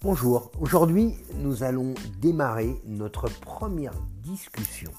Bonjour, 0.00 0.52
aujourd'hui 0.60 1.16
nous 1.34 1.64
allons 1.64 1.92
démarrer 2.20 2.80
notre 2.84 3.28
première 3.40 4.00
discussion 4.22 4.92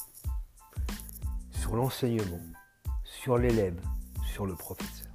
sur 1.52 1.78
l'enseignement, 1.78 2.42
sur 3.06 3.38
l'élève, 3.38 3.80
sur 4.26 4.46
le 4.46 4.56
professeur. 4.56 5.08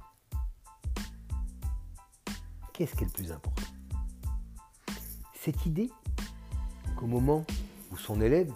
Qu'est-ce 2.73 2.95
qui 2.95 3.03
est 3.03 3.05
le 3.05 3.13
plus 3.13 3.31
important? 3.31 3.61
Cette 5.35 5.67
idée 5.67 5.91
qu'au 6.97 7.05
moment 7.05 7.45
où 7.91 7.97
son 7.97 8.21
élève, 8.21 8.51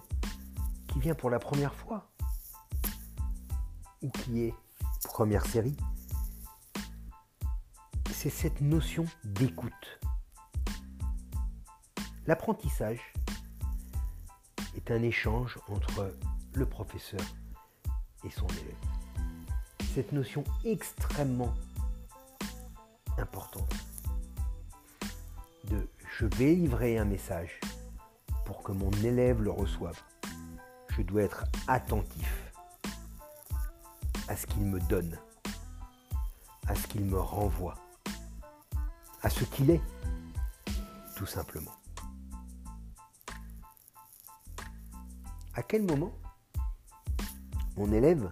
qui 0.87 0.99
vient 0.99 1.13
pour 1.13 1.29
la 1.29 1.37
première 1.37 1.75
fois, 1.75 2.09
ou 4.01 4.09
qui 4.09 4.45
est 4.45 4.55
première 5.03 5.45
série, 5.45 5.77
c'est 8.15 8.31
cette 8.31 8.61
notion 8.61 9.05
d'écoute 9.23 9.99
L'apprentissage 12.29 13.11
est 14.77 14.91
un 14.91 15.01
échange 15.01 15.57
entre 15.67 16.13
le 16.53 16.67
professeur 16.67 17.25
et 18.23 18.29
son 18.29 18.45
élève. 18.45 19.89
Cette 19.95 20.11
notion 20.11 20.43
extrêmement 20.63 21.55
importante 23.17 23.73
de 25.71 25.89
je 26.19 26.27
vais 26.27 26.53
livrer 26.53 26.99
un 26.99 27.05
message 27.05 27.59
pour 28.45 28.61
que 28.61 28.73
mon 28.73 28.91
élève 29.03 29.41
le 29.41 29.49
reçoive. 29.49 29.99
Je 30.89 31.01
dois 31.01 31.23
être 31.23 31.45
attentif 31.67 32.53
à 34.27 34.35
ce 34.35 34.45
qu'il 34.45 34.65
me 34.65 34.79
donne, 34.81 35.17
à 36.67 36.75
ce 36.75 36.85
qu'il 36.85 37.05
me 37.05 37.19
renvoie, 37.19 37.73
à 39.23 39.31
ce 39.31 39.45
qu'il 39.45 39.71
est, 39.71 39.81
tout 41.15 41.25
simplement. 41.25 41.78
À 45.59 45.63
quel 45.63 45.83
moment 45.83 46.13
mon 47.75 47.91
élève, 47.91 48.31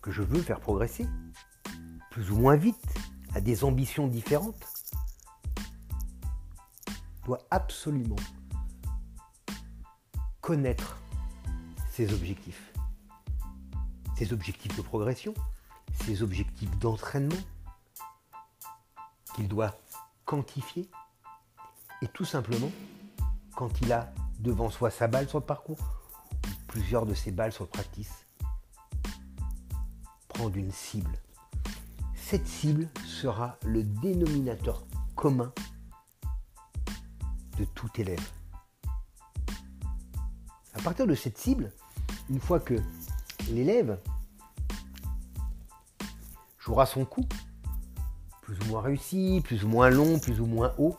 que 0.00 0.12
je 0.12 0.22
veux 0.22 0.40
faire 0.40 0.60
progresser, 0.60 1.08
plus 2.12 2.30
ou 2.30 2.36
moins 2.36 2.54
vite, 2.54 2.94
à 3.34 3.40
des 3.40 3.64
ambitions 3.64 4.06
différentes, 4.06 4.64
doit 7.24 7.40
absolument 7.50 8.14
connaître 10.40 10.98
ses 11.90 12.14
objectifs? 12.14 12.72
Ses 14.16 14.32
objectifs 14.32 14.76
de 14.76 14.82
progression, 14.82 15.34
ses 16.04 16.22
objectifs 16.22 16.78
d'entraînement, 16.78 17.42
qu'il 19.34 19.48
doit 19.48 19.76
quantifier, 20.26 20.88
et 22.02 22.06
tout 22.06 22.24
simplement, 22.24 22.70
quand 23.56 23.80
il 23.80 23.92
a 23.92 24.14
devant 24.38 24.70
soi 24.70 24.92
sa 24.92 25.08
balle 25.08 25.28
sur 25.28 25.40
le 25.40 25.44
parcours, 25.44 26.03
plusieurs 26.74 27.06
de 27.06 27.14
ces 27.14 27.30
balles 27.30 27.52
sur 27.52 27.68
practice. 27.68 28.26
Prendre 30.26 30.56
une 30.56 30.72
cible. 30.72 31.16
Cette 32.16 32.48
cible 32.48 32.88
sera 33.06 33.56
le 33.64 33.84
dénominateur 33.84 34.84
commun 35.14 35.52
de 37.58 37.64
tout 37.76 37.88
élève. 37.96 38.28
À 40.72 40.82
partir 40.82 41.06
de 41.06 41.14
cette 41.14 41.38
cible, 41.38 41.70
une 42.28 42.40
fois 42.40 42.58
que 42.58 42.74
l'élève 43.50 44.00
jouera 46.58 46.86
son 46.86 47.04
coup, 47.04 47.28
plus 48.42 48.58
ou 48.62 48.64
moins 48.70 48.82
réussi, 48.82 49.42
plus 49.44 49.62
ou 49.62 49.68
moins 49.68 49.90
long, 49.90 50.18
plus 50.18 50.40
ou 50.40 50.46
moins 50.46 50.74
haut, 50.78 50.96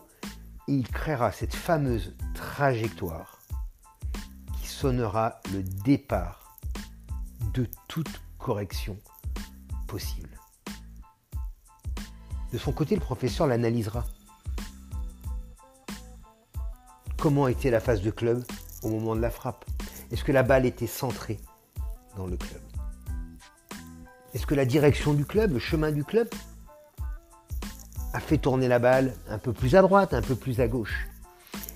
et 0.69 0.73
il 0.73 0.87
créera 0.87 1.33
cette 1.33 1.53
fameuse 1.53 2.15
trajectoire 2.33 3.34
sonnera 4.75 5.39
le 5.53 5.63
départ 5.63 6.57
de 7.53 7.65
toute 7.87 8.21
correction 8.37 8.97
possible. 9.87 10.37
De 12.51 12.57
son 12.57 12.73
côté, 12.73 12.95
le 12.95 13.01
professeur 13.01 13.47
l'analysera. 13.47 14.03
Comment 17.17 17.47
était 17.47 17.71
la 17.71 17.79
phase 17.79 18.01
de 18.01 18.11
club 18.11 18.43
au 18.83 18.89
moment 18.89 19.15
de 19.15 19.21
la 19.21 19.31
frappe? 19.31 19.63
Est-ce 20.11 20.25
que 20.25 20.33
la 20.33 20.43
balle 20.43 20.65
était 20.65 20.87
centrée 20.87 21.39
dans 22.17 22.27
le 22.27 22.35
club? 22.35 22.61
Est-ce 24.33 24.45
que 24.45 24.55
la 24.55 24.65
direction 24.65 25.13
du 25.13 25.25
club, 25.25 25.53
le 25.53 25.59
chemin 25.59 25.91
du 25.91 26.03
club, 26.03 26.27
a 28.11 28.19
fait 28.19 28.37
tourner 28.37 28.67
la 28.67 28.79
balle 28.79 29.13
un 29.29 29.37
peu 29.37 29.53
plus 29.53 29.75
à 29.75 29.81
droite, 29.81 30.13
un 30.13 30.21
peu 30.21 30.35
plus 30.35 30.59
à 30.59 30.67
gauche? 30.67 31.07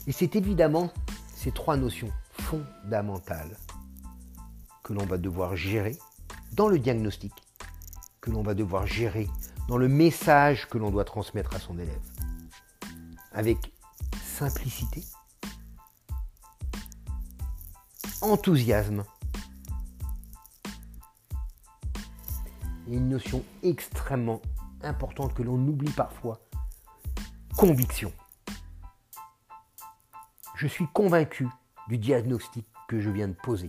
Et 0.06 0.12
c'est 0.12 0.36
évidemment 0.36 0.92
ces 1.34 1.54
trois 1.54 1.78
notions 1.78 2.12
fondamentale 2.50 3.56
que 4.84 4.94
l'on 4.94 5.06
va 5.06 5.20
devoir 5.20 5.56
gérer 5.56 5.96
dans 6.54 6.68
le 6.68 6.80
diagnostic, 6.80 7.32
que 8.22 8.32
l'on 8.32 8.42
va 8.42 8.56
devoir 8.56 8.88
gérer 8.88 9.28
dans 9.68 9.78
le 9.78 9.88
message 9.88 10.68
que 10.68 10.80
l'on 10.80 10.90
doit 10.90 11.06
transmettre 11.06 11.56
à 11.56 11.60
son 11.60 11.78
élève. 11.78 12.02
Avec 13.34 13.72
simplicité, 14.24 15.04
enthousiasme 18.22 19.04
et 22.88 22.96
une 22.96 23.10
notion 23.10 23.44
extrêmement 23.62 24.42
importante 24.82 25.36
que 25.36 25.44
l'on 25.44 25.60
oublie 25.68 25.92
parfois, 25.92 26.40
conviction. 27.56 28.12
Je 30.56 30.66
suis 30.66 30.88
convaincu 30.88 31.48
du 31.90 31.98
diagnostic 31.98 32.66
que 32.88 33.00
je 33.00 33.10
viens 33.10 33.28
de 33.28 33.34
poser. 33.34 33.68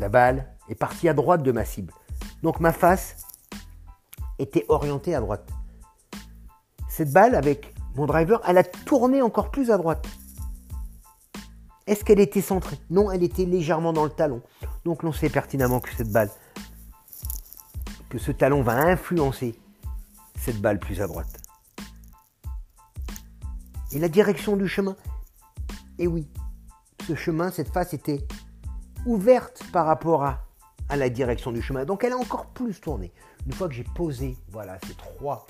La 0.00 0.08
balle 0.08 0.52
est 0.68 0.74
partie 0.74 1.08
à 1.08 1.14
droite 1.14 1.42
de 1.42 1.52
ma 1.52 1.64
cible. 1.64 1.94
Donc 2.42 2.60
ma 2.60 2.72
face 2.72 3.16
était 4.38 4.66
orientée 4.68 5.14
à 5.14 5.20
droite. 5.20 5.48
Cette 6.88 7.12
balle, 7.12 7.34
avec 7.34 7.74
mon 7.94 8.06
driver, 8.06 8.40
elle 8.46 8.58
a 8.58 8.64
tourné 8.64 9.22
encore 9.22 9.50
plus 9.50 9.70
à 9.70 9.78
droite. 9.78 10.06
Est-ce 11.86 12.04
qu'elle 12.04 12.20
était 12.20 12.42
centrée? 12.42 12.78
Non, 12.90 13.10
elle 13.10 13.22
était 13.22 13.44
légèrement 13.44 13.92
dans 13.92 14.04
le 14.04 14.10
talon. 14.10 14.42
Donc 14.84 15.02
l'on 15.02 15.12
sait 15.12 15.28
pertinemment 15.28 15.80
que 15.80 15.94
cette 15.94 16.10
balle, 16.10 16.30
que 18.08 18.18
ce 18.18 18.32
talon 18.32 18.62
va 18.62 18.72
influencer 18.72 19.58
cette 20.36 20.60
balle 20.60 20.80
plus 20.80 21.00
à 21.00 21.06
droite. 21.06 21.40
Et 23.92 23.98
la 23.98 24.08
direction 24.08 24.56
du 24.56 24.66
chemin? 24.66 24.96
Eh 25.98 26.06
oui, 26.06 26.26
ce 27.10 27.16
chemin, 27.16 27.50
cette 27.50 27.72
face 27.72 27.92
était 27.92 28.24
ouverte 29.04 29.64
par 29.72 29.86
rapport 29.86 30.22
à, 30.22 30.46
à 30.88 30.94
la 30.96 31.10
direction 31.10 31.50
du 31.50 31.60
chemin. 31.60 31.84
Donc 31.84 32.04
elle 32.04 32.12
a 32.12 32.16
encore 32.16 32.46
plus 32.46 32.80
tourné. 32.80 33.12
Une 33.46 33.52
fois 33.52 33.68
que 33.68 33.74
j'ai 33.74 33.82
posé 33.82 34.36
voilà, 34.48 34.78
ces 34.86 34.94
trois, 34.94 35.44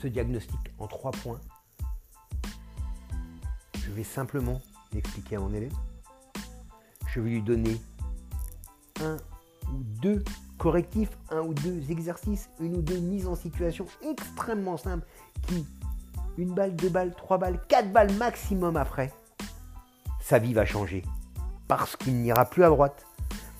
ce 0.00 0.06
diagnostic 0.06 0.58
en 0.78 0.86
trois 0.86 1.10
points, 1.10 1.38
je 3.74 3.90
vais 3.90 4.04
simplement 4.04 4.62
l'expliquer 4.94 5.36
à 5.36 5.40
mon 5.40 5.52
élève. 5.52 5.72
Je 7.08 7.20
vais 7.20 7.28
lui 7.28 7.42
donner 7.42 7.78
un 9.02 9.18
ou 9.70 9.82
deux 10.00 10.24
correctifs, 10.56 11.10
un 11.30 11.42
ou 11.42 11.52
deux 11.52 11.90
exercices, 11.90 12.48
une 12.58 12.76
ou 12.76 12.80
deux 12.80 13.00
mises 13.00 13.28
en 13.28 13.34
situation 13.34 13.84
extrêmement 14.02 14.78
simples 14.78 15.06
qui, 15.46 15.66
une 16.38 16.54
balle, 16.54 16.74
deux 16.74 16.88
balles, 16.88 17.14
trois 17.14 17.36
balles, 17.36 17.60
quatre 17.68 17.92
balles 17.92 18.12
maximum 18.14 18.78
après, 18.78 19.12
sa 20.30 20.38
vie 20.38 20.54
va 20.54 20.64
changer. 20.64 21.02
Parce 21.66 21.96
qu'il 21.96 22.14
n'ira 22.22 22.44
plus 22.44 22.62
à 22.62 22.68
droite, 22.68 23.04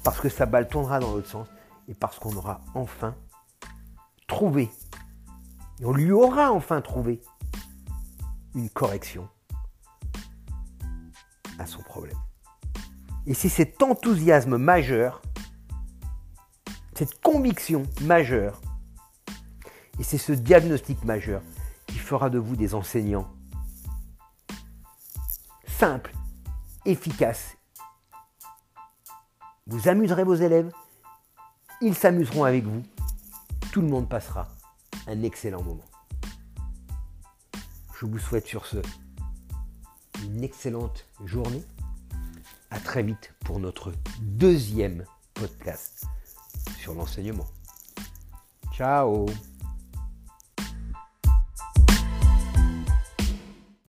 parce 0.05 0.21
que 0.21 0.29
sa 0.29 0.47
balle 0.47 0.69
tournera 0.69 1.01
dans 1.01 1.13
l'autre 1.13 1.29
sens, 1.29 1.49
et 1.89 1.95
parce 1.95 2.21
qu'on 2.21 2.37
aura 2.37 2.61
enfin 2.75 3.17
trouvé, 4.29 4.71
et 5.81 5.85
on 5.85 5.93
lui 5.93 6.13
aura 6.13 6.53
enfin 6.53 6.81
trouvé 6.81 7.21
une 8.55 8.71
correction 8.71 9.29
à 11.59 11.67
son 11.67 11.83
problème. 11.83 12.17
Et 13.27 13.35
c'est 13.35 13.49
cet 13.49 13.83
enthousiasme 13.83 14.57
majeur, 14.57 15.23
cette 16.95 17.21
conviction 17.21 17.83
majeure, 18.03 18.61
et 19.99 20.05
c'est 20.05 20.19
ce 20.19 20.31
diagnostic 20.31 21.03
majeur 21.05 21.43
qui 21.89 21.99
fera 21.99 22.31
de 22.31 22.39
vous 22.39 22.55
des 22.55 22.77
enseignants 22.77 23.29
simples 25.67 26.13
efficace. 26.85 27.57
Vous 29.67 29.89
amuserez 29.89 30.25
vos 30.25 30.35
élèves, 30.35 30.71
ils 31.81 31.95
s'amuseront 31.95 32.45
avec 32.45 32.65
vous, 32.65 32.83
tout 33.73 33.81
le 33.81 33.89
monde 33.89 34.09
passera 34.09 34.49
un 35.07 35.23
excellent 35.23 35.63
moment. 35.63 35.85
Je 37.99 38.07
vous 38.07 38.19
souhaite 38.19 38.47
sur 38.47 38.67
ce 38.67 38.79
une 40.25 40.45
excellente 40.45 41.07
journée. 41.25 41.63
À 42.71 42.79
très 42.79 43.03
vite 43.03 43.35
pour 43.45 43.59
notre 43.59 43.93
deuxième 44.21 45.05
podcast 45.35 46.05
sur 46.79 46.95
l'enseignement. 46.95 47.47
Ciao 48.73 49.27